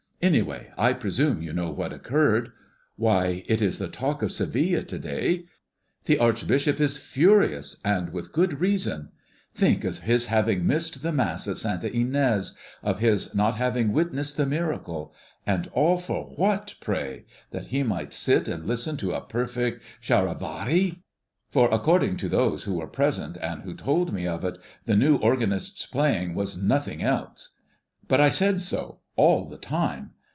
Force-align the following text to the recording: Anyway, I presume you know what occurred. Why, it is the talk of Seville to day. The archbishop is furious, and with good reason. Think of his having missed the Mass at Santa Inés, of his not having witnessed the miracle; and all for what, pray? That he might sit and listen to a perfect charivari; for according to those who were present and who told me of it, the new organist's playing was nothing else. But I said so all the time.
Anyway, 0.23 0.71
I 0.77 0.93
presume 0.93 1.41
you 1.41 1.51
know 1.51 1.71
what 1.71 1.91
occurred. 1.91 2.51
Why, 2.95 3.43
it 3.47 3.59
is 3.59 3.79
the 3.79 3.87
talk 3.87 4.21
of 4.21 4.31
Seville 4.31 4.83
to 4.83 4.99
day. 4.99 5.45
The 6.05 6.19
archbishop 6.19 6.79
is 6.79 6.97
furious, 6.99 7.77
and 7.83 8.13
with 8.13 8.31
good 8.31 8.59
reason. 8.59 9.09
Think 9.55 9.83
of 9.83 9.97
his 9.97 10.27
having 10.27 10.67
missed 10.67 11.01
the 11.01 11.11
Mass 11.11 11.47
at 11.47 11.57
Santa 11.57 11.89
Inés, 11.89 12.51
of 12.83 12.99
his 12.99 13.33
not 13.33 13.55
having 13.57 13.93
witnessed 13.93 14.37
the 14.37 14.45
miracle; 14.45 15.11
and 15.47 15.67
all 15.73 15.97
for 15.97 16.25
what, 16.25 16.75
pray? 16.81 17.25
That 17.49 17.67
he 17.67 17.81
might 17.81 18.13
sit 18.13 18.47
and 18.47 18.67
listen 18.67 18.97
to 18.97 19.13
a 19.13 19.25
perfect 19.25 19.81
charivari; 20.03 21.01
for 21.49 21.67
according 21.73 22.17
to 22.17 22.29
those 22.29 22.65
who 22.65 22.75
were 22.75 22.85
present 22.85 23.37
and 23.41 23.63
who 23.63 23.73
told 23.73 24.13
me 24.13 24.27
of 24.27 24.45
it, 24.45 24.59
the 24.85 24.95
new 24.95 25.15
organist's 25.15 25.87
playing 25.87 26.35
was 26.35 26.55
nothing 26.61 27.01
else. 27.01 27.55
But 28.07 28.21
I 28.21 28.29
said 28.29 28.61
so 28.61 28.99
all 29.17 29.45
the 29.49 29.57
time. 29.57 30.11